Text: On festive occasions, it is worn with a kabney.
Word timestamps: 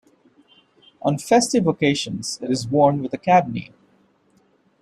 On 1.03 1.19
festive 1.19 1.67
occasions, 1.67 2.39
it 2.41 2.49
is 2.49 2.67
worn 2.67 3.03
with 3.03 3.13
a 3.13 3.19
kabney. 3.19 3.71